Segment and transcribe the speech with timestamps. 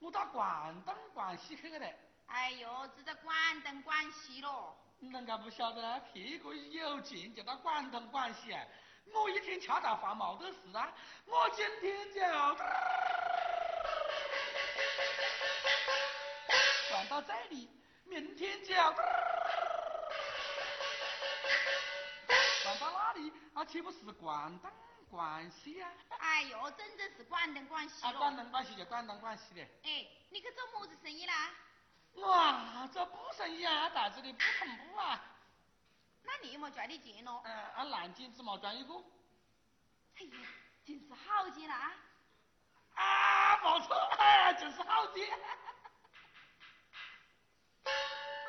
[0.00, 1.94] 我到广东广西去了嘞。
[2.26, 4.76] 哎呦，这个广东广西咯。
[5.00, 6.00] 你啷个不晓得啊？
[6.12, 8.64] 屁股有劲就到广东广西啊！
[9.12, 10.92] 我一天恰到饭冇得事啊，
[11.24, 12.20] 我今天就
[16.90, 17.70] 转到这里，
[18.04, 18.94] 明天就转
[22.78, 24.70] 到那里，那岂不是广东？
[25.10, 25.90] 关系呀！
[26.18, 29.62] 哎呦，真正是关东关西啊，关东关西就关东关西的。
[29.82, 31.50] 哎，你去做么子生意啦？
[32.14, 35.24] 哇，做布生意啊，袋子的布通布啊。
[36.22, 37.42] 那你有没赚的钱咯？
[37.44, 38.94] 嗯，俺南京只冇赚一个。
[40.16, 40.48] 哎呀，
[40.86, 41.92] 真是好钱啦！
[42.94, 45.38] 啊，没错，哎， 就是好钱。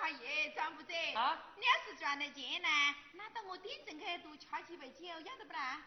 [0.01, 2.67] 哎呀，张夫子，啊，你要是赚了钱呢，
[3.13, 5.81] 那到我店中去多吃几杯酒，要得不啦？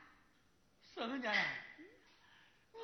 [0.94, 1.42] 孙娘啊，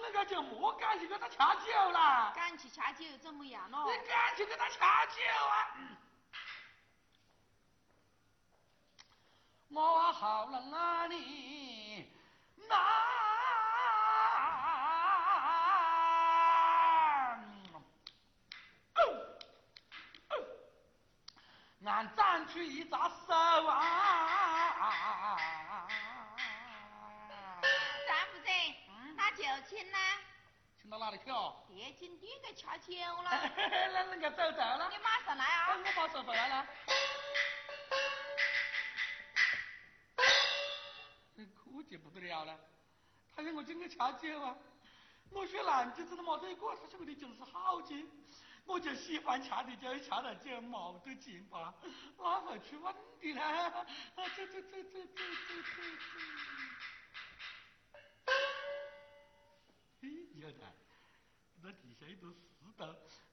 [0.03, 2.33] 那个就莫敢去跟他掐酒了。
[2.35, 3.93] 敢去掐酒怎么样咯？
[3.93, 5.13] 你敢去跟他掐酒
[5.51, 5.77] 啊？
[9.71, 12.11] 我好冷啊你，
[12.57, 12.75] 那
[21.91, 23.35] 俺站去一扎手
[23.67, 23.79] 啊！
[29.39, 29.99] 酒请呢？
[30.83, 31.55] 请到哪里去哦？
[31.71, 33.31] 夜景店给吃酒了。
[33.95, 34.91] 那人家走走了。
[34.91, 35.69] 你马上来啊！
[35.71, 36.67] 我马上回来了。
[41.37, 42.59] 可就不得了了，
[43.35, 44.57] 他让我进去吃酒啊！
[45.31, 47.95] 我说南京子都没得过，他说我的酒是好酒，
[48.67, 51.73] 我就喜欢吃的酒，吃了酒没得劲吧？
[52.19, 53.41] 哪会出问题呢？
[53.41, 53.87] 啊，
[54.17, 56.98] 走走走走走走走。
[60.49, 60.65] 有的，
[61.63, 62.37] 这地下一堆石
[62.77, 62.87] 头，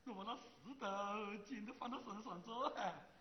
[0.06, 0.44] 我把那石
[0.78, 2.66] 头捡都放到身上做。
[2.66, 3.15] 有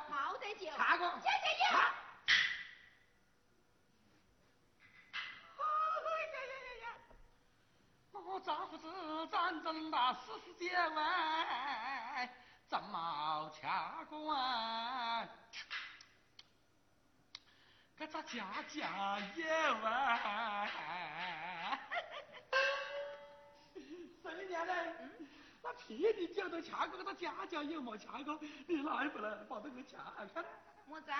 [0.00, 0.04] 酒。
[0.06, 0.06] 茶过。
[0.14, 0.66] 茅台酒。
[0.76, 1.08] 茶过。
[1.20, 1.78] 家家有。
[8.20, 8.84] 我丈夫是
[9.28, 12.28] 战争大四十九万，
[12.68, 15.26] 怎么掐过啊？
[17.96, 20.68] 这咋家家有啊？
[25.88, 28.38] 那别的酒都恰过，那家家有没恰过？
[28.66, 29.96] 你来不来把这个恰
[30.34, 30.44] 看？
[30.86, 31.10] 么 子？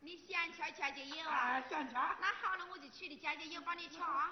[0.00, 1.60] 你想恰恰就有啊？
[1.68, 2.18] 想恰？
[2.20, 4.30] 那好了，我就去你家家有帮你恰。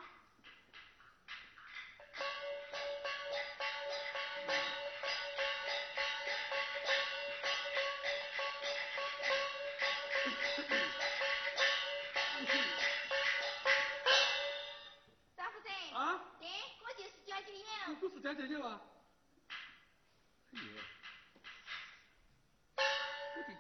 [18.01, 18.81] 不是家家酒啊！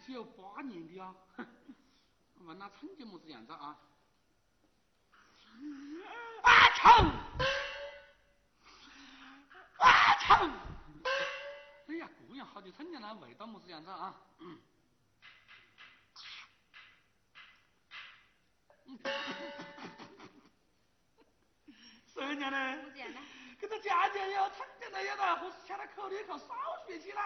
[0.08, 1.14] 只有八年的啊！
[2.40, 3.78] 问那成绩么子样子啊？
[6.42, 6.88] 啊臭！
[9.84, 10.34] 啊臭！
[11.88, 14.14] 哎呀，这样好的成绩那味道么子样子啊？
[14.38, 14.58] 嗯。
[22.14, 22.76] 谁家呢？
[22.82, 23.12] 么子样
[23.60, 24.66] 这个家家要，成
[25.04, 26.54] 家都有了，何时抢他口里一口少
[26.86, 27.20] 血去了？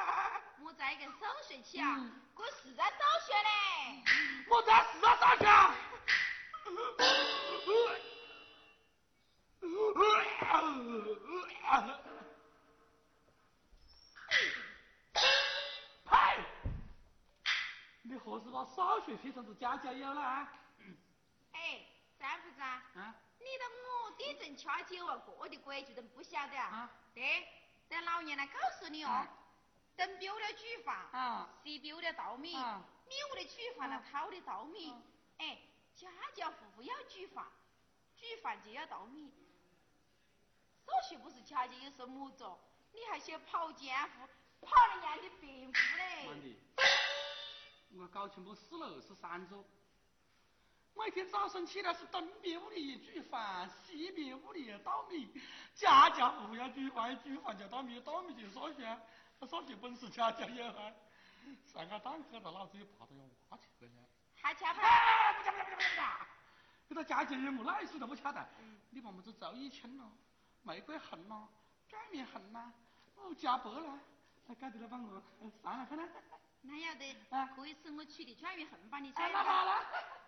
[0.60, 2.10] 我在跟少血去啊？
[2.34, 4.02] 我是在少血嘞！
[4.48, 5.46] 我在是在少血。
[16.04, 16.38] 嗨！
[18.02, 20.48] 你何时把少血变成是家家有了？
[21.52, 21.86] 哎，
[22.18, 23.14] 张夫子啊？
[23.38, 23.64] 你的
[24.04, 26.90] 我点正恰酒啊，过的规矩都不晓得啊？
[27.14, 27.46] 对，
[27.92, 29.26] 等老爷来告诉你哦。
[29.94, 34.94] 东边的煮饭，西丢了稻米，你屋的煮饭了，他屋的稻米。
[35.36, 35.58] 哎，
[35.94, 37.46] 家家户户要煮饭，
[38.16, 39.30] 煮饭就要稻米。
[40.86, 42.58] 少许不是家家有什么做？
[42.92, 44.26] 你还想跑江湖，
[44.62, 46.56] 跑人家的病夫嘞？
[47.94, 49.62] 我搞清楚四楼是三桌。
[50.94, 55.28] 每天早上起来是东边屋里煮饭，西边屋里倒米，
[55.74, 59.00] 家家户户要煮饭，煮饭就倒米，倒米就烧香，
[59.40, 60.92] 那少血本事家家有啊！
[61.66, 63.92] 上个当去了，老子又爬到要挖去了。
[64.40, 64.80] 还吃不？
[64.80, 66.26] 哎，不恰不恰不吃不恰！
[66.88, 68.46] 给他家家有么奶水都不恰的，
[68.90, 70.12] 你把么子周一清咯，
[70.62, 71.48] 玫瑰红咯，
[71.88, 72.72] 卷面红啦，
[73.16, 73.98] 哦加白啦，
[74.46, 75.22] 那搞得了帮我
[75.62, 76.06] 算了，看来。
[76.60, 77.16] 那要得，
[77.56, 79.32] 可以是我取的卷面恨帮你拆。
[79.32, 79.82] 那好了。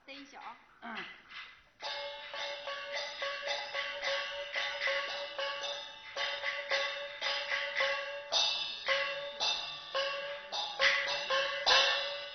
[0.06, 0.56] 等一下啊。
[0.82, 0.96] 嗯。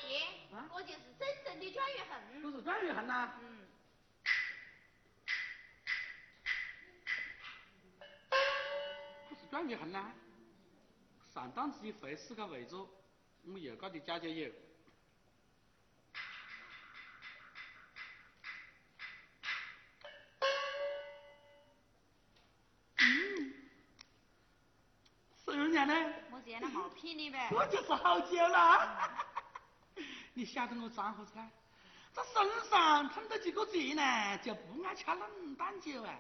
[0.01, 0.27] 爹，
[0.73, 2.41] 我就是真正的转月恨。
[2.41, 3.33] 都是转月恨呐。
[3.39, 3.67] 嗯。
[9.29, 10.11] 不是转月恨呐。
[11.31, 12.75] 上档次的会试个位置，
[13.45, 14.51] 我又搞的家家有。
[25.71, 28.97] 那冒品的呗，我就是好酒了。
[30.33, 31.47] 你晓得我张何子啊？
[32.13, 36.13] 这身上喷到几个节呢，就不爱吃冷淡酒啊。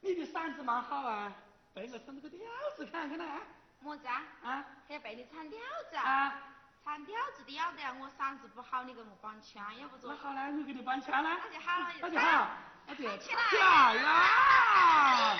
[0.00, 1.32] 你的嗓子蛮好啊，
[1.74, 2.40] 陪我唱这个调
[2.76, 3.40] 子看看呐。
[3.80, 4.22] 么子啊？
[4.42, 4.64] 啊？
[4.88, 5.58] 还陪你唱调
[5.90, 6.02] 子啊？
[6.02, 6.42] 啊。
[6.84, 7.96] 唱调子的要得啊！
[7.98, 10.08] 我嗓子不好，你给我帮腔，要不着。
[10.08, 11.30] 那好了，我给你帮腔了。
[11.42, 12.50] 那就好了，那就好，
[12.86, 15.38] 那就起来呀！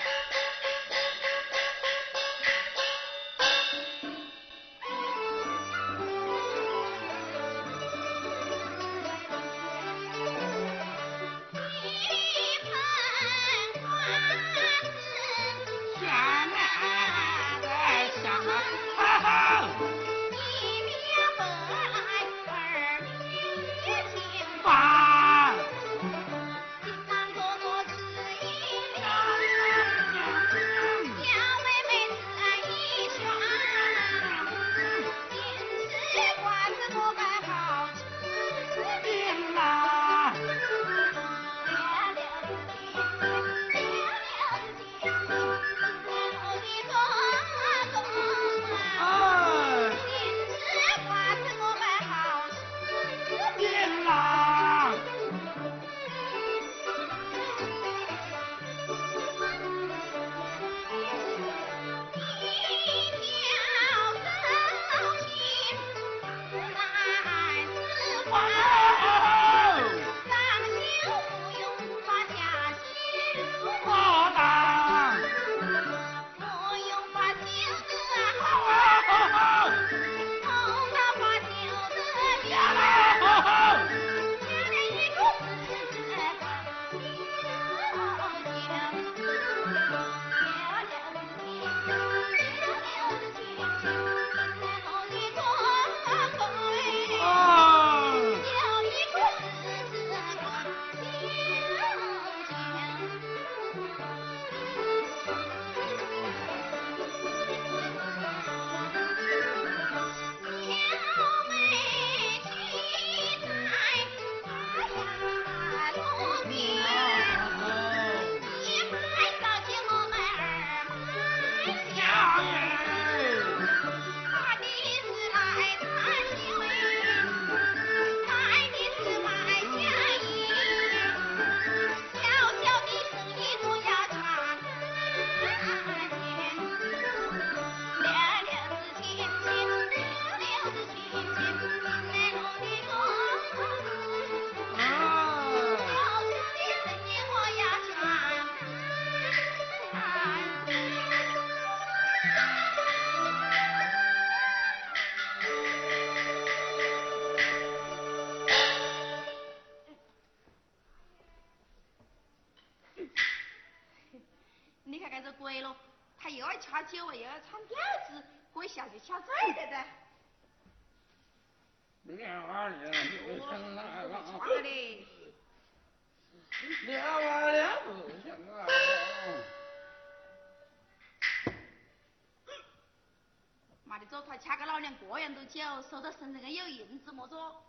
[184.37, 187.63] 掐个老娘个样多酒，收到身上个有银子么着？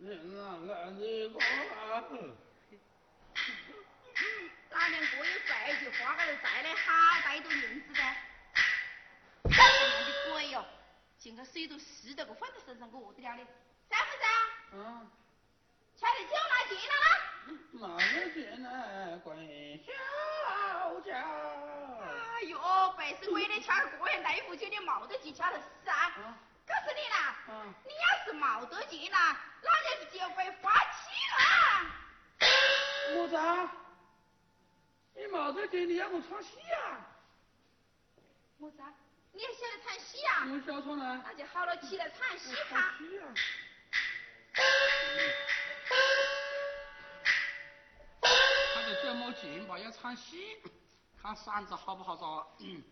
[0.00, 1.40] 两啊两的过
[4.70, 6.92] 老娘哥有债就花，个就带来好
[7.24, 8.00] 大一多银子的。
[10.30, 10.64] 鬼哟，
[11.18, 13.44] 进个水都湿得个放在身上，我饿得了的。
[13.88, 14.26] 在不在，
[14.72, 15.10] 嗯，
[15.96, 17.06] 吃的酒拿进来了。
[17.72, 21.10] 拿得进来，跪小家。
[22.00, 22.42] 哎
[23.20, 26.12] 是鬼的，吃个样大夫酒，你冒得劲，吃得死啊！
[26.64, 27.36] 告诉你啦，
[27.84, 31.38] 你要是冒得劲啦，老娘就被发起了。
[33.14, 33.36] 么子？
[35.14, 37.00] 你冒得劲，你要我唱戏呀？
[38.58, 38.82] 么子？
[39.32, 40.46] 你也晓得唱戏呀？
[40.46, 41.22] 我晓唱呢。
[41.26, 42.94] 那就好了，起来唱戏吧。
[42.98, 43.24] 戏呀。
[48.74, 50.62] 他就这么劲吧，要唱戏，
[51.20, 52.46] 看嗓子好不好着？
[52.60, 52.82] 嗯。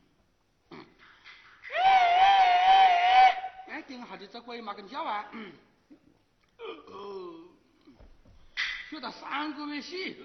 [3.83, 5.31] 顶下的这鬼嘛，跟叫啊！
[8.89, 10.17] 学了三个月戏。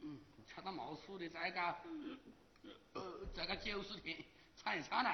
[0.00, 1.76] 嗯，吃到冒数的，再个，
[3.34, 4.16] 再个九十天
[4.56, 5.10] 唱一唱呢。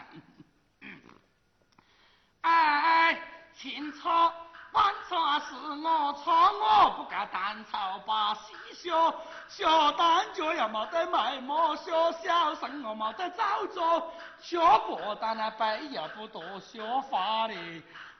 [2.40, 4.08] 哎，清楚，
[4.74, 5.54] 犯错是
[5.84, 8.90] 我错，我不该当草把戏学，
[9.48, 11.92] 学单脚要没得埋没，学
[12.24, 17.54] 小生我没得早做，学不当那背又不多学法的，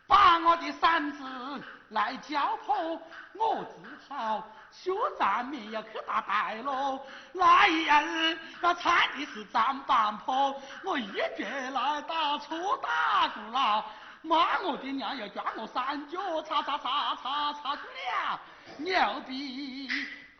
[0.06, 3.00] 把我的嗓子来教破，
[3.32, 4.44] 我只好。
[4.70, 6.98] 学站面要去打牌喽，
[7.32, 13.84] 那一日那唱的是张板坡，我一脚来打错打过了，
[14.24, 18.40] 骂我的娘要抓我三脚，擦擦擦擦擦出了
[18.78, 19.86] 牛鼻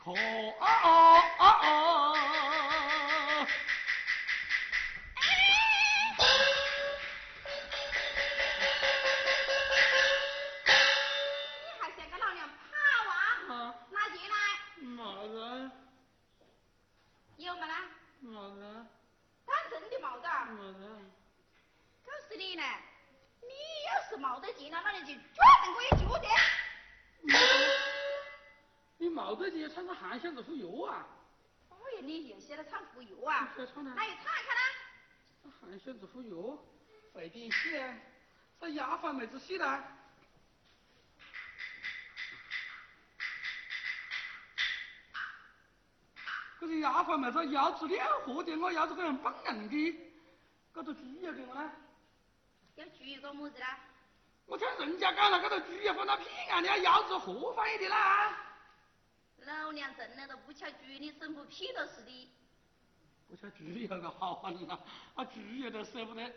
[0.03, 0.14] 孔。
[0.59, 0.88] 啊啊
[1.38, 2.12] 啊啊
[35.85, 35.92] 啦。
[35.92, 36.59] 汉响子忽悠，
[37.12, 37.94] 费点戏呢。
[38.61, 39.85] 这丫鬟妹子戏呢？
[46.59, 50.01] 这是丫鬟妹子腰子亮活的，我腰子个人蹦硬的，
[50.73, 51.70] 搞头猪要给我呢？
[52.77, 53.79] 要猪搞么子啦？
[54.47, 58.38] 我听人家讲了，这个猪要放到屁眼里，腰子活泛一点啦。
[59.40, 62.31] 老娘从来都不吃猪，你生不屁都是的。
[63.35, 64.35] 不吃猪有个好
[65.16, 66.23] 啊猪有点舍不得。
[66.23, 66.31] 呀，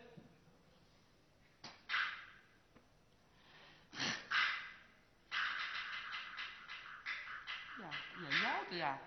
[8.20, 8.98] 也要的呀。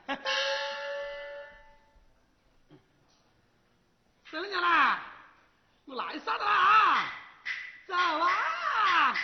[4.27, 5.03] 孙娘啦，
[5.87, 7.13] 我来上了啊，
[7.89, 9.17] 走啊！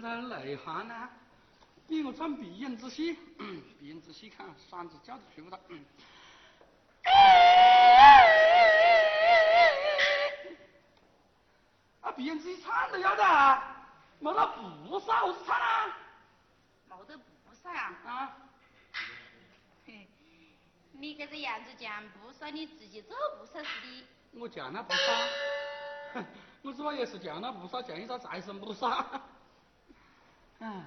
[0.00, 1.08] 在内行呢，
[1.86, 3.12] 你我穿避孕之戏，
[3.78, 5.58] 避孕之戏看嗓子叫都吹不到。
[12.02, 13.62] 啊，鼻炎自己唱都要得，
[14.20, 15.96] 没得菩萨何是唱啊？
[16.88, 17.92] 没得菩萨呀？
[18.06, 18.36] 啊？
[19.86, 20.06] 嘿，
[20.92, 24.06] 你这个样子讲菩萨，你自己做菩萨是的。
[24.32, 26.22] 我讲了不少，
[26.62, 29.04] 我主要也是讲了不少，讲一个财神菩萨。
[30.60, 30.84] 嗯。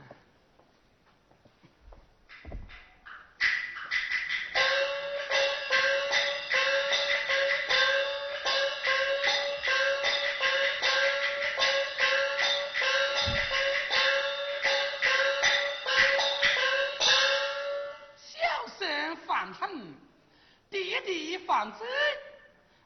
[21.48, 21.88] 反正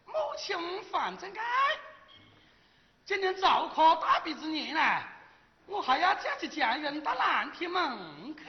[0.06, 1.42] 母亲反正该，
[3.06, 5.04] 今天早考大比之年呢，
[5.68, 8.46] 我还要叫起家人到南天门去。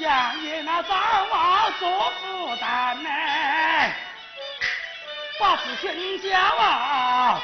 [0.00, 3.10] 杨爷那丈娃做负担呢，
[5.40, 7.42] 把子心焦啊！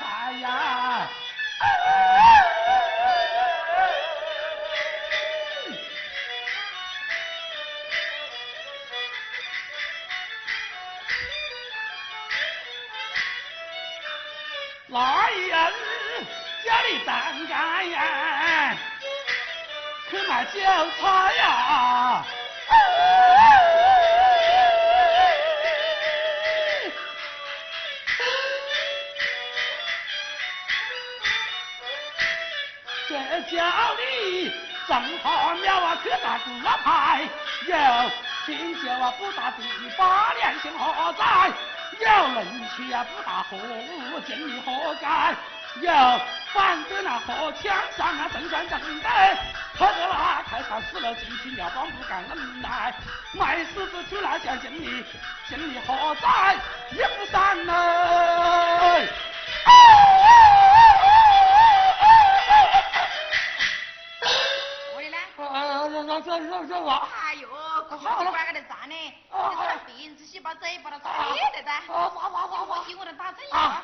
[0.00, 1.08] 哎呀！
[14.90, 15.52] 那一日
[16.64, 18.74] 家里蛋干呀，
[20.10, 20.60] 去买韭
[20.98, 22.24] 菜呀，
[33.50, 33.64] 叫
[33.96, 34.52] 你
[34.86, 36.50] 正好苗啊去打鼓
[36.84, 37.28] 牌，
[37.66, 37.74] 有
[38.46, 39.62] 亲戚啊不打第
[39.96, 41.52] 八年心何在？
[42.00, 45.34] 有人气啊，不打何物见你何该？
[45.80, 45.92] 有
[46.52, 49.36] 反正那河墙上啊，正算正对，
[49.76, 52.94] 可得那泰山死了，进去要帮不敢忍耐。
[53.32, 55.04] 卖狮子出来叫见你，
[55.48, 56.56] 见你何在？
[56.92, 59.08] 也不散嘞。
[66.08, 66.74] 这这这！
[66.88, 67.48] 哎呦，
[67.88, 71.06] 光乖光在呢，你得鼻子、把嘴把它拆
[71.52, 71.70] 的的。
[71.70, 73.10] 啊，娃娃娃，你不怕？
[73.10, 73.82] 你打针呀？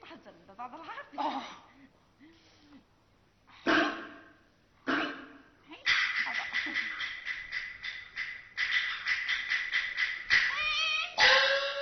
[0.00, 1.18] 打针都打到哪里？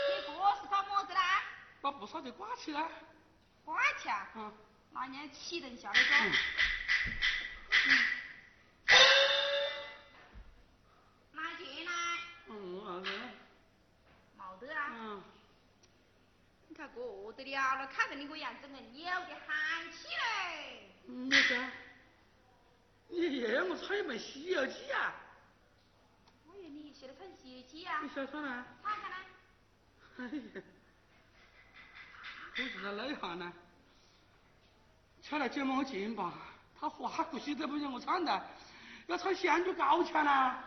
[0.02, 1.42] 是做么子啦？
[1.80, 2.82] 把布草的挂起来。
[3.64, 4.28] 挂起啊？
[4.34, 4.52] 嗯。
[4.92, 5.94] 拿你气的，你得不？
[16.94, 20.90] 过得了了，看着你个样子，硬有点寒气嘞。
[21.06, 21.58] 没事，
[23.08, 25.14] 你也要我唱一本《西游记》啊？
[26.46, 28.00] 我以为你写的穿《西游记》啊？
[28.02, 28.66] 你想穿啊？
[28.82, 29.16] 看看呢。
[30.18, 30.30] 哎呀，
[32.54, 33.52] 肚子在内行呢。
[35.22, 36.34] 穿了睫毛镜吧，
[36.78, 38.46] 他花鼓戏都不让我穿的，
[39.06, 40.64] 要穿香就高强了。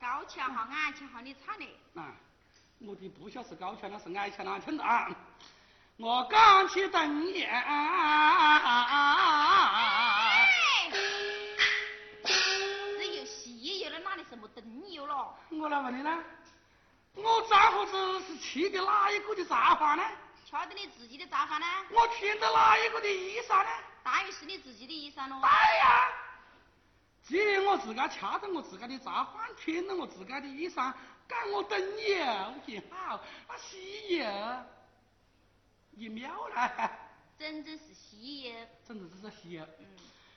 [0.00, 1.66] 高腔哈，矮腔哈，你穿的。
[1.94, 2.14] 啊，
[2.78, 5.08] 我的不晓是高腔那，是矮强了，听的啊。
[5.98, 7.48] 我刚去瞪眼，
[12.22, 15.34] 只有西游了，哪里什么灯油了？
[15.50, 16.22] 我来问你呢，
[17.14, 20.02] 我这伙子是去的哪一个的杂饭呢？
[20.44, 21.66] 瞧的你自己的杂饭呢？
[21.90, 23.70] 我穿的哪一个的衣裳呢？
[24.02, 25.40] 当然是你自己的衣裳喽。
[25.40, 26.12] 对呀，
[27.22, 30.92] 既然我自个掐着我自个的杂饭，穿着我自个的衣裳，
[31.26, 34.26] 干我灯油也好，那西游。
[35.96, 36.90] 一秒了，
[37.38, 38.52] 真正是西游，
[38.86, 39.64] 真正是西游。
[39.78, 39.86] 嗯，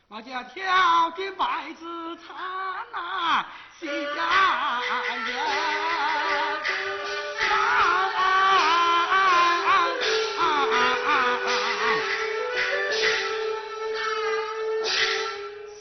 [0.07, 2.33] 我就要跳给白子唱
[2.93, 3.45] 啊，
[3.77, 4.81] 西游，唱啊，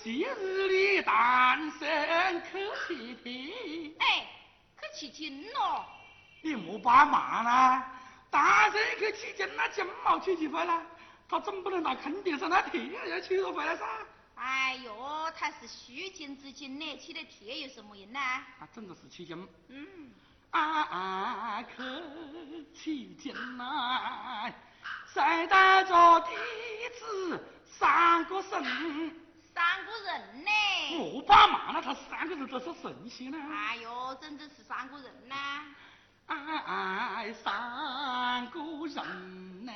[0.02, 4.26] 昔日里单身可去听，哎，
[4.74, 5.86] 可去听咯。
[6.42, 7.97] 你莫把骂了。
[8.38, 10.80] 大人去取经，那金毛取几回来？
[11.28, 13.84] 他总不能到坑顶上那铁要取了回来噻？
[14.36, 18.20] 哎呦，他是虚惊之惊呢，取的铁有什么用呢？
[18.60, 19.48] 他真的是取经。
[19.66, 20.12] 嗯。
[20.50, 22.00] 啊，可
[22.72, 24.52] 取经呐，
[25.12, 26.30] 谁带着弟
[26.96, 28.62] 子三个神？
[29.52, 30.50] 三个人呢？
[31.12, 33.38] 我把骂了，他三个人都是神仙呢。
[33.50, 35.34] 哎呦，真正是三个人呢。
[35.34, 35.74] 哎，
[37.42, 39.72] 三个人呢？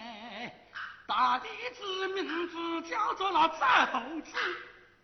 [1.06, 4.32] 大弟子名字叫做那猻猴子。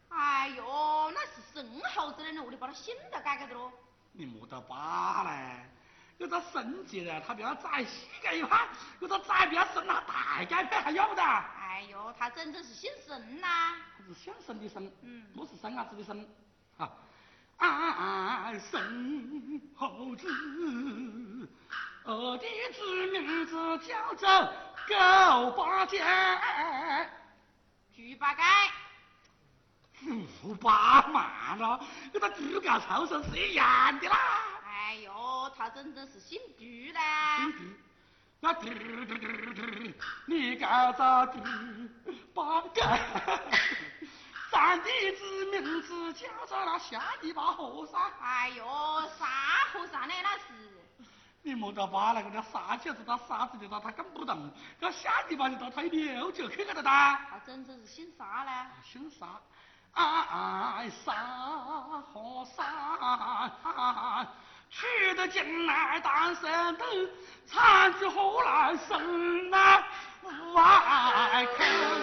[0.09, 3.71] 哎呦，那是神猴子的，我就把他姓都改改的喽。
[4.13, 5.67] 你莫得把嘞，
[6.19, 8.67] 有个生节了，他不要宰膝盖一盘；
[9.01, 11.23] 有个宰不要生那大盖片，还要不得？
[11.23, 13.77] 哎呦，他真正是姓神呐。
[13.99, 16.27] 他是姓孙的孙，嗯，不是生伢子的生，
[16.79, 16.91] 啊。
[17.59, 20.29] 啊，生猴子，
[22.05, 24.29] 我的子名字叫做
[24.89, 25.99] 狗八戒，
[27.95, 28.43] 猪八戒，
[30.41, 31.81] 胡八马了，
[32.13, 34.17] 跟他猪肝臭声是一样的啦。
[34.65, 37.01] 哎呦，他真的是姓猪嘞。
[37.37, 37.59] 姓猪，
[38.41, 39.17] 那猪猪猪
[39.53, 39.63] 猪，
[40.27, 41.41] 你叫做猪
[42.33, 42.83] 八戒。
[44.51, 48.01] 三弟子名字叫做那下地巴和尚。
[48.21, 48.65] 哎呦，
[49.19, 49.27] 沙
[49.73, 50.15] 和尚呢？
[50.23, 50.45] 那是。
[51.43, 54.51] 你莫着把那个那沙就是他沙子的，他他更不懂。
[54.81, 57.21] 那下地巴就到他一溜就去个的哒。
[57.31, 58.67] 他真正是姓沙呢。
[58.85, 59.27] 姓沙。
[59.93, 61.13] 哎，沙
[62.13, 64.27] 和尚，
[64.71, 66.85] 娶得进来单身的，
[67.47, 69.83] 残局何来生啊？
[70.25, 71.79] 外看。
[71.79, 71.99] 了？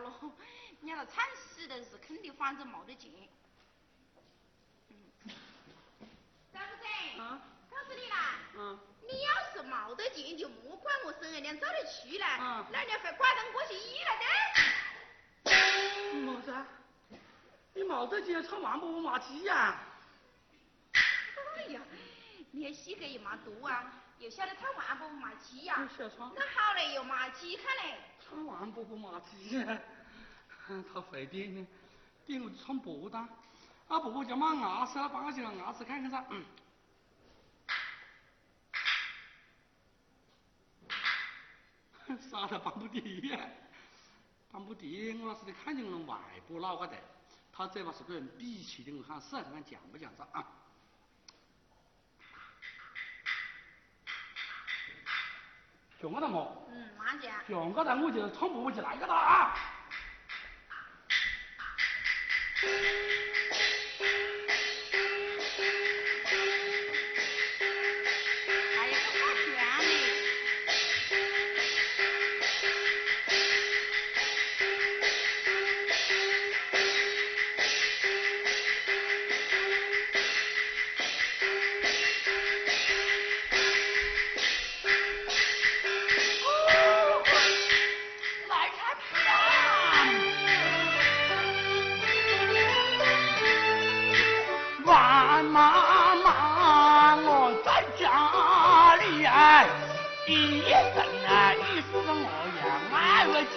[0.00, 0.12] 喽，
[0.80, 3.12] 你要惨死的是， 肯定反正没得劲。
[6.52, 8.16] 张夫人，啊，告诉你啦，
[8.56, 14.24] 嗯，你要是没得钱，就莫管我孙二娘找得去了，嗯，二娘会拐到过去医了的。
[16.20, 16.54] 么子？
[17.74, 19.80] 你没得钱穿万婆婆骂鸡呀？
[21.56, 21.80] 哎呀，
[22.50, 25.76] 你还膝盖又蛮多啊，又晓得穿万婆婆骂鸡呀？
[25.76, 27.98] 那好嘞，又骂鸡看嘞。
[28.20, 29.64] 唱王伯伯骂鸡，
[30.92, 31.66] 他会点呢，
[32.26, 33.28] 点我就唱伯当，
[33.90, 36.24] 啊伯伯叫骂牙齿，他帮我去让伢子看看噻。
[36.30, 36.44] 嗯
[42.30, 43.38] 啥都帮不得呀，
[44.52, 46.96] 半不得，我那是得看见我们外婆老个的，
[47.52, 50.46] 他嘴巴是个人闭起的，我看是看讲不讲噻啊？
[56.00, 56.68] 讲个的么？
[56.72, 57.32] 嗯，马姐。
[57.48, 59.56] 讲个的我就冲不起来个了啊！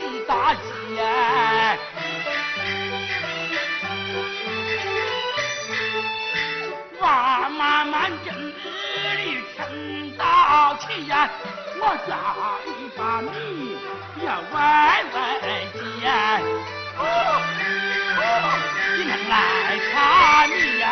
[0.04, 0.60] 一大姐，
[7.00, 7.06] 我
[7.58, 8.28] 慢慢跟
[9.18, 9.22] 里
[9.56, 9.58] 牵
[10.18, 10.22] 到
[10.80, 11.30] 起呀，
[11.80, 12.12] 我家
[12.66, 13.28] 里把你
[14.22, 14.56] 也歪
[15.14, 15.16] 歪
[15.72, 15.76] 去，
[18.98, 19.34] 你们来
[19.92, 19.94] 看
[20.50, 20.86] 你呀？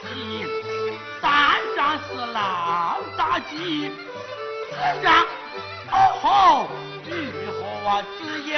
[0.00, 0.46] 鸡，
[1.20, 2.36] 三张是老
[3.16, 3.90] 大鸡，
[4.70, 5.06] 四张
[5.90, 6.68] 哦吼，
[7.04, 7.08] 以
[7.50, 8.56] 后我只有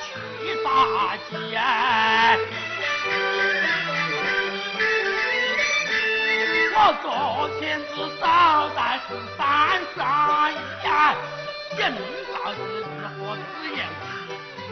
[0.00, 0.08] 去
[0.64, 0.68] 大
[1.28, 1.30] 街。
[6.72, 7.06] 我昨
[7.58, 7.60] 天
[7.94, 8.22] 只烧
[8.70, 9.38] 的是三
[9.96, 10.00] 张
[10.84, 10.88] 呀，
[11.76, 11.78] 今
[12.32, 13.78] 朝日如何只要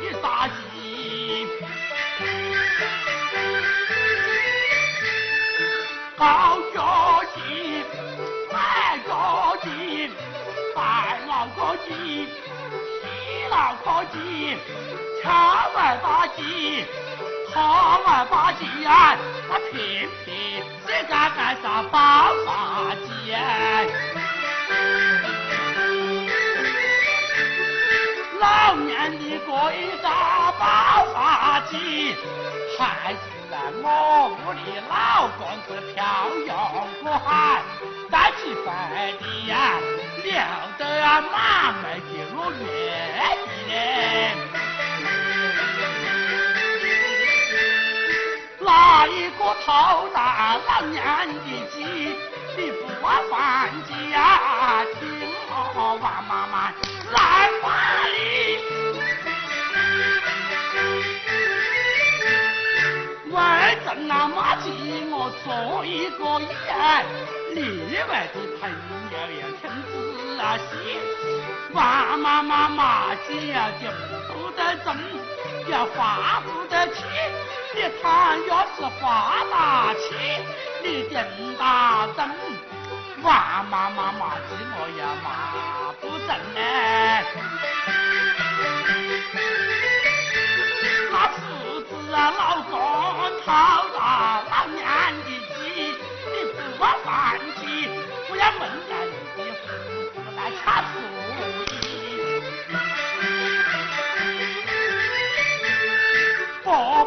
[0.01, 0.51] 去大街。
[6.19, 7.85] 高脚鸡，
[8.53, 10.11] 白脚鸡，
[10.75, 13.07] 白脑壳鸡，细
[13.49, 14.57] 脑壳鸡，
[15.23, 16.85] 翘尾巴鸡，
[17.55, 19.17] 长尾巴鸡呀，
[19.49, 23.07] 我偏偏这个干啥爆发鸡？
[28.41, 32.17] 老年的过一大爆发鸡，
[32.77, 33.15] 还。
[33.83, 35.97] 我屋里老公是漂
[36.47, 36.51] 洋
[37.03, 37.63] 过海，
[38.11, 38.67] 带起飞
[39.19, 39.53] 的呀，
[40.25, 40.27] 聊
[40.79, 41.33] 得啊满
[41.83, 42.57] 门的落月
[43.69, 43.71] 的。
[48.61, 51.33] 哪一个头大老年的
[51.73, 51.77] 鸡，
[52.57, 52.87] 你不
[53.31, 53.35] 放
[53.87, 54.17] 鸡呀？
[54.99, 55.01] 听
[55.75, 56.55] 我王妈妈
[57.13, 57.17] 来
[57.63, 57.67] 话
[64.19, 64.75] 那马钱，
[65.13, 66.51] 我做一个业，
[67.55, 67.63] 另
[68.09, 68.69] 外的朋
[69.13, 69.71] 友要听
[70.37, 70.71] 仔细。
[71.73, 73.87] 万妈妈马钱要挣
[74.27, 74.91] 不得挣，
[75.71, 77.07] 要花不得钱。
[77.77, 80.43] 你倘要是花大钱，
[80.83, 81.15] 你定
[81.57, 82.29] 大挣。
[83.23, 86.59] 妈妈妈马钱我要马不挣嘞。
[91.13, 91.39] 那父
[91.83, 92.75] 子啊，老公。
[93.47, 93.78] 他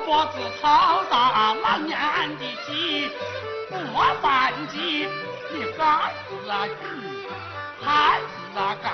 [0.06, 1.98] 伯伯子好大老年
[2.38, 3.10] 的鸡，
[3.70, 3.76] 不
[4.22, 5.08] 放鸡，
[5.52, 6.74] 你干子啊举，
[7.84, 8.90] 孩子啊嘎，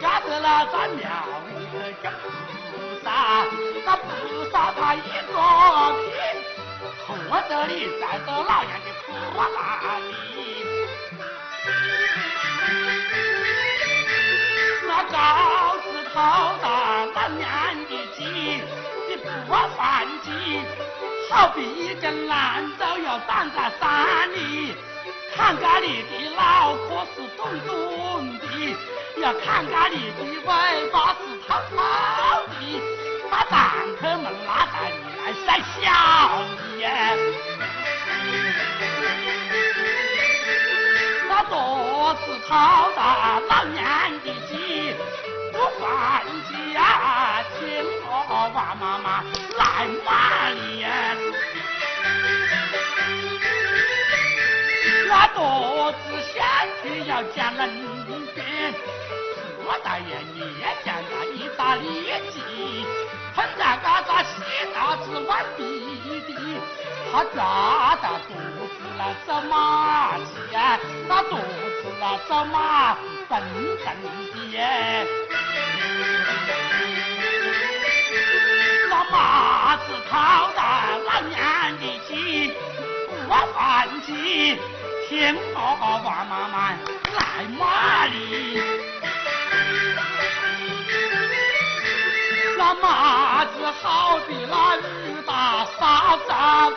[0.00, 1.08] 嘎得了咱庙
[1.48, 2.70] 里的跟菩
[3.02, 3.08] 萨，
[3.84, 4.04] 那菩
[4.52, 5.02] 萨他一个
[5.96, 6.08] 屁。
[7.28, 9.40] 我这里再到老年的苦大
[9.98, 10.08] 里，
[14.86, 15.14] 那高
[15.78, 16.14] 子头
[16.62, 16.64] 大
[21.30, 24.74] 好比一根烂枣要长在山里，
[25.34, 28.44] 看家里的脑壳是咚咚的，
[29.22, 31.78] 要看家里的尾巴是透透
[32.50, 32.82] 的，
[33.30, 33.54] 把蛋
[34.00, 35.78] 壳们拉在你来晒小
[36.78, 36.82] 耶。
[41.52, 43.78] 我是讨大老年
[44.24, 44.94] 的鸡，
[45.60, 47.60] 不放鸡呀，听
[48.08, 48.10] 我
[48.54, 49.22] 王妈妈
[49.58, 49.62] 来
[50.06, 50.08] 骂
[50.48, 50.86] 你。
[55.10, 55.38] 我肚
[55.92, 56.02] 子
[56.32, 57.60] 下去要讲人
[58.34, 58.42] 病，
[59.66, 61.84] 我大爷你也讲那一大里
[62.30, 62.40] 鸡，
[63.34, 64.32] 碰在嘎达西
[64.74, 65.60] 大子碗底
[66.26, 66.30] 的。
[67.12, 67.38] 他抓
[68.00, 68.32] 到肚
[68.64, 70.78] 子来走马骑啊，
[71.08, 71.38] 那肚子
[71.98, 72.98] 来走马是
[73.30, 73.40] 真
[73.78, 73.86] 正
[74.52, 74.54] 的。
[78.90, 80.60] 那马子跑到
[81.06, 81.38] 老娘
[81.78, 82.52] 的鸡，
[83.08, 83.10] 不
[83.54, 84.60] 放弃，
[85.08, 85.58] 天高
[86.04, 86.78] 万马慢
[87.16, 87.18] 来
[87.58, 88.14] 骂你。
[92.58, 93.50] 那马子
[93.82, 94.82] 好比那雨
[95.26, 96.76] 打沙枣的，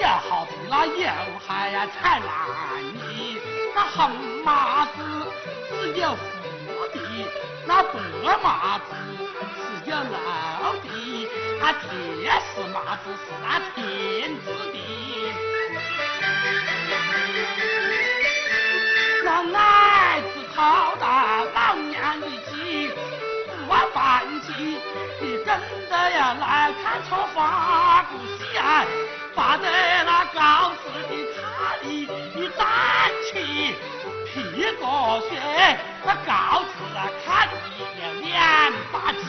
[0.00, 1.06] 也好那油
[1.46, 3.36] 海呀踩烂泥。
[3.74, 4.10] 那红
[4.42, 4.90] 麻子
[5.68, 6.22] 是有福
[6.94, 6.98] 的，
[7.66, 7.92] 那白
[8.42, 8.84] 麻子
[9.54, 11.28] 是有漏的，
[11.60, 14.74] 那铁丝麻子是那天子的。
[19.24, 21.04] 那奶子讨到
[21.54, 22.90] 老娘的鸡。
[23.68, 24.00] 我放
[24.40, 24.78] 弃，
[25.20, 25.46] 你跟
[25.90, 28.40] 着呀来看错花鼓戏，
[29.42, 32.60] 发在那高子的塔里，你站
[33.24, 33.74] 起，
[34.24, 34.86] 屁股
[35.28, 35.30] 血，
[36.04, 37.54] 那高子啊看你
[38.00, 38.32] 有两
[38.92, 39.20] 把鸡。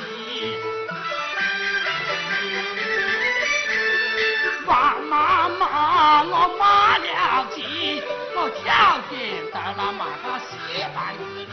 [4.68, 8.03] 王妈妈，我骂了鸡，
[8.36, 9.18] 我跳进
[9.51, 10.51] 到了马个戏
[10.93, 11.49] 班子里。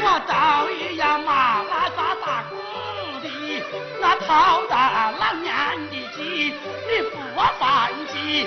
[0.00, 0.30] 我早
[0.70, 2.71] 已要骂那扎大鼓的，
[4.00, 4.76] 那讨到
[5.18, 7.16] 老娘的鸡，你不
[7.58, 8.46] 放鸡，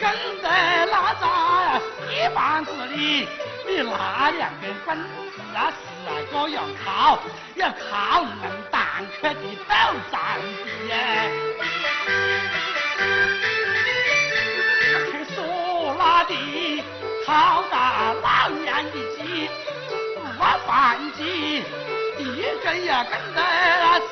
[0.00, 0.02] 跟
[0.42, 3.28] 在那扎戏班子里，
[3.66, 5.76] 你那两根棍子啊是
[6.32, 7.18] 个要靠，
[7.56, 9.34] 要靠能蛋壳的
[9.68, 9.74] 斗
[10.10, 10.14] 战
[10.88, 10.90] 的。
[15.10, 15.36] 去说
[15.98, 16.32] 那的
[17.26, 17.74] 讨到
[18.22, 19.48] 老娘的鸡。
[20.36, 21.62] 不放鸡，
[22.24, 23.42] 一根呀跟在
[23.80, 24.04] 那戏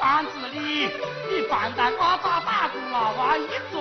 [0.00, 0.88] 班子里，
[1.28, 3.76] 你放在我打打鼓那哇一坐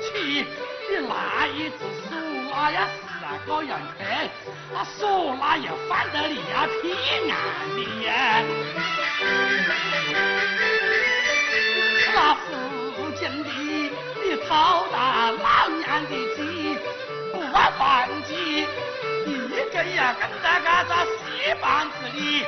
[0.00, 0.46] 起，
[0.90, 1.78] 你那一只
[2.08, 2.16] 手
[2.50, 3.02] 那呀是
[3.46, 4.30] 个人开，
[4.72, 6.84] 那手那又放得你呀偏
[7.30, 7.34] 暗
[7.74, 8.08] 的呀。
[12.14, 13.48] 那附近的
[14.22, 14.94] 你讨到
[15.32, 16.38] 老娘的鸡，
[17.32, 17.34] 不
[17.78, 17.82] 放
[18.24, 18.30] 鸡。
[19.54, 22.44] 一根呀跟在个这戏班子里，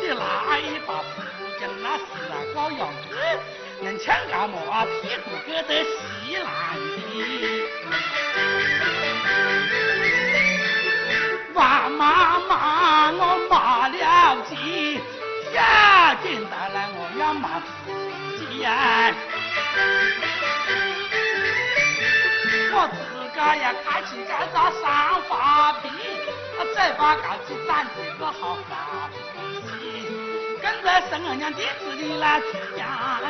[0.00, 1.22] 你那一把福
[1.58, 2.02] 筋那是
[2.54, 3.10] 个样子，
[3.80, 4.54] 能抢个么
[5.00, 6.46] 屁股搁得稀烂
[6.76, 6.98] 的。
[11.54, 15.00] 王妈妈，我骂了鸡，
[15.52, 17.66] 下紧到来我要骂自
[18.38, 19.14] 己呀。
[22.72, 22.98] 我自
[23.34, 24.84] 个呀开起个这三
[25.22, 25.88] 花皮。
[26.74, 29.68] 再把嘎子长得个好发脾
[30.60, 32.46] 跟在孙二娘的子里来去
[32.76, 32.86] 养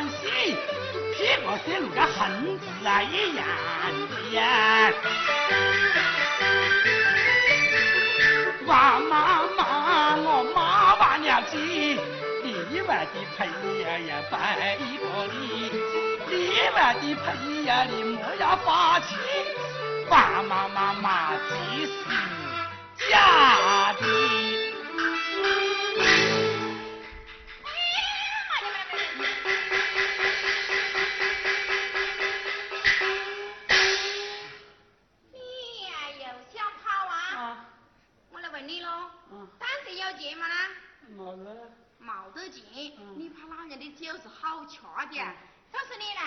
[0.09, 0.55] 戏，
[1.13, 3.39] 屁股是那个横子啊一样
[4.09, 4.39] 的呀。
[8.65, 11.99] 王妈妈，我骂完了鸡，
[12.43, 13.47] 里外的朋
[13.79, 15.71] 友要拜一个礼，
[16.27, 16.31] 里
[16.75, 17.25] 外的朋
[17.63, 19.15] 友你莫要发气，
[20.09, 22.40] 王妈妈骂鸡是。
[23.11, 23.91] 你呀
[36.19, 37.67] 又想跑啊？
[38.31, 39.11] 我来问你喽，
[39.59, 40.47] 胆子有劲吗？
[41.09, 41.69] 没得。
[42.01, 42.63] 冇得劲，
[43.17, 44.81] 你怕老娘的酒是好吃的。
[45.69, 46.21] 告诉你呢，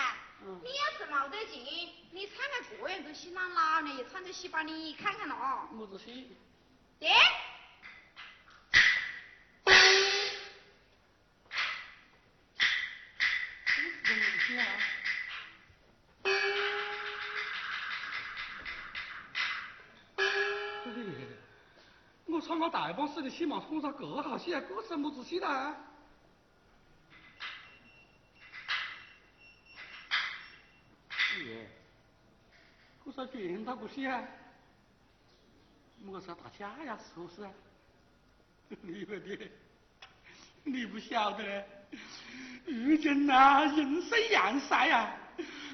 [0.63, 1.63] 你要是冇得劲，
[2.11, 5.67] 你唱个这样子戏，那老娘也唱着戏把你看看咯。
[5.71, 6.37] 么子戏？
[6.99, 7.09] 爹，
[22.27, 24.61] 我唱个大帮式的戏嘛，唱啥个好戏啊？
[24.67, 25.75] 这是么子戏呢？
[31.45, 31.69] 爷，
[33.05, 34.23] 这是拳头不戏啊？
[36.07, 37.49] 我是要打架呀，是不是？
[38.81, 39.51] 你不的，
[40.63, 41.67] 你不晓得嘞。
[42.65, 45.15] 如今呐，人生阳衰呀，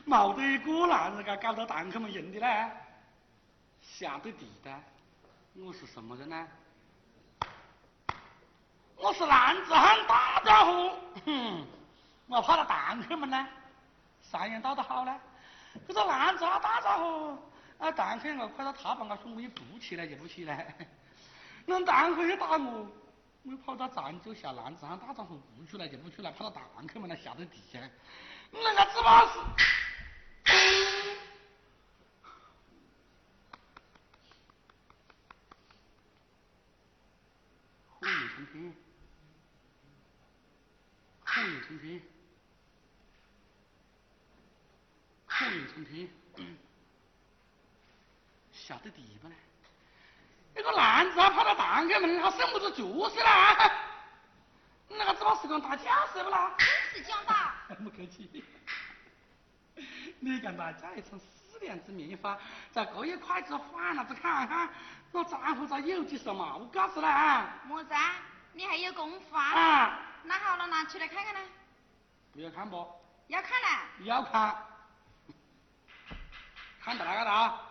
[0.05, 2.71] 冇得一个男人噶搞到堂客么用的嘞。
[3.81, 4.73] 下得地的，
[5.55, 6.47] 我是什么人呢？
[8.95, 10.95] 我是男子汉大丈夫。
[11.25, 11.65] 哼，
[12.27, 13.47] 我跑到堂客们呢？
[14.21, 15.19] 啥样道得好呢？
[15.87, 17.50] 这个男子汉大丈夫。
[17.81, 20.75] 啊，蛋壳我快到他把我兄弟扶起来就不起来，
[21.65, 22.87] 那蛋壳也打我，
[23.41, 27.79] 我跑到长洲下篮子，喊大丈夫不出来就不出来，跑到堂客们那下到地下，
[28.51, 29.39] 那个芝麻是。
[37.99, 38.75] 火焰冲天，
[41.25, 42.01] 火焰冲天，
[45.25, 46.07] 火焰冲天，
[48.71, 49.35] 下得地不呢？
[50.55, 53.69] 那个男子他跑到堂客门，他生不住脚势啦！
[54.87, 56.55] 那个芝麻是讲打架是不啦？
[56.57, 57.53] 真是讲打！
[57.83, 58.45] 不客气。
[60.21, 62.37] 你看大家一从四两子棉花，
[62.71, 64.69] 在这一筷子换了子看哈，
[65.11, 67.49] 那丈夫咋有几手毛搞子啦？
[67.67, 68.15] 么子啊？
[68.53, 69.43] 你还有功夫啊？
[69.43, 69.99] 啊！
[70.23, 71.41] 那好了，拿出来看看呢。
[72.31, 72.89] 不要看不？
[73.27, 73.67] 要看了。
[74.05, 74.55] 要看。
[76.81, 77.49] 看到那个了？
[77.49, 77.70] 嘿！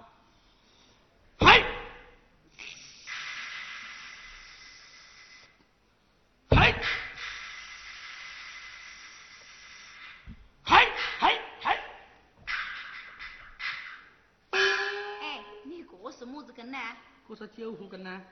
[17.40, 18.22] 这是九虎根呢。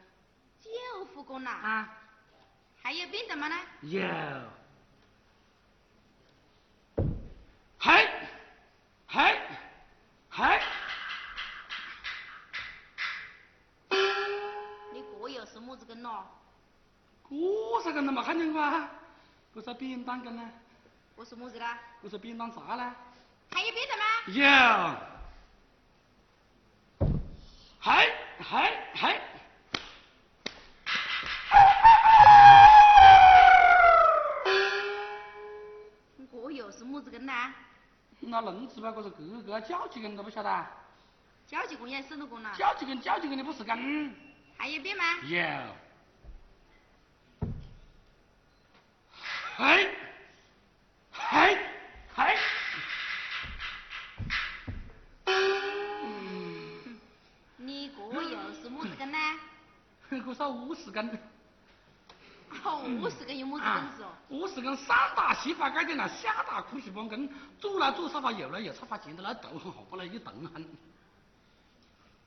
[0.60, 0.68] 九
[1.06, 1.48] 虎根呐？
[1.50, 1.88] 啊。
[2.82, 3.56] 还有别的么呢？
[3.80, 4.02] 有。
[7.78, 8.06] 嘿，
[9.06, 9.40] 嘿，
[10.28, 10.60] 嘿。
[14.92, 16.26] 你这又是么子根咯？
[17.30, 18.90] 这是根都没看见过啊！
[19.54, 20.50] 这是扁担根呢。
[21.16, 21.78] 这是么子啦？
[22.02, 22.94] 这是扁担啥呢？
[23.50, 24.04] 还有别的吗？
[24.26, 24.44] 有。
[27.80, 28.77] 嘿，嘿，
[38.28, 40.66] 那轮子吧，这是各个叫几根都不晓得。
[41.46, 42.54] 叫几根也是多根了。
[42.56, 44.14] 叫几根，叫几根的不是根。
[44.56, 45.04] 还有别吗？
[45.24, 45.38] 有。
[49.56, 49.88] 哎，
[51.12, 51.58] 哎，
[52.16, 52.36] 哎。
[57.56, 59.18] 你这又是么子根呢？
[60.10, 61.18] 这是五十根。
[62.64, 64.12] 哦，五十根有么子本事哦？
[64.28, 67.28] 五十根上打西发盖的那下打苦西帮根，
[67.58, 70.64] 左来左沙发右来右沙发，前头那头很好，不来一动很。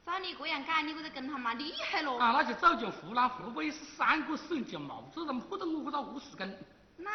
[0.04, 2.20] 照你这样讲，你这个跟他妈厉害咯。
[2.20, 6.58] 啊，那就照就湖南湖北是三个省就毛这人破到我这五十根。
[6.98, 7.10] 那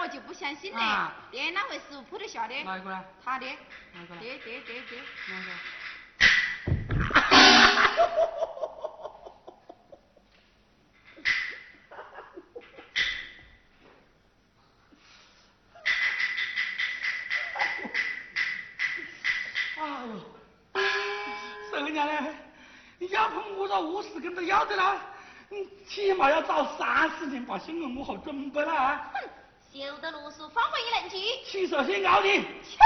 [0.00, 1.12] 我就不相信了。
[1.30, 2.54] 爹，哪位师傅破得下的？
[2.64, 3.04] 哪一个呢？
[3.24, 3.46] 他的。
[3.92, 4.16] 哪个？
[4.20, 4.98] 对对对对。
[4.98, 5.50] 哪个？
[26.08, 29.10] 你起码要早三四天把新闻我好准备了啊！
[29.12, 29.20] 哼，
[29.70, 31.44] 休得啰嗦，方回一冷气。
[31.44, 32.78] 起手先咬你，去